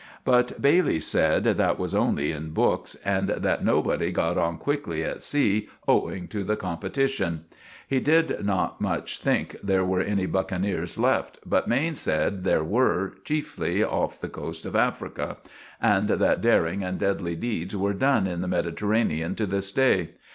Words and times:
But 0.25 0.59
Bailey 0.59 0.99
said 0.99 1.43
that 1.43 1.77
was 1.77 1.93
only 1.93 2.31
in 2.31 2.55
books, 2.55 2.97
and 3.05 3.29
that 3.29 3.63
nobody 3.63 4.11
got 4.11 4.35
on 4.35 4.57
quickly 4.57 5.03
at 5.03 5.21
sea 5.21 5.69
owing 5.87 6.27
to 6.29 6.43
the 6.43 6.57
compettitishun. 6.57 7.41
He 7.87 7.99
did 7.99 8.43
not 8.43 8.81
much 8.81 9.19
think 9.19 9.57
there 9.61 9.85
were 9.85 10.01
any 10.01 10.25
buckeneers 10.25 10.97
left, 10.97 11.37
but 11.45 11.67
Maine 11.67 11.93
said 11.93 12.43
there 12.43 12.63
were, 12.63 13.13
cheefly 13.23 13.83
off 13.85 14.19
the 14.19 14.27
coast 14.27 14.65
of 14.65 14.75
Africa, 14.75 15.37
and 15.79 16.07
that 16.09 16.41
daring 16.41 16.81
and 16.81 16.99
dedly 16.99 17.35
deeds 17.39 17.75
were 17.75 17.93
done 17.93 18.25
in 18.25 18.41
the 18.41 18.47
Mediterranan 18.47 19.35
to 19.35 19.45
this 19.45 19.71
day. 19.71 20.13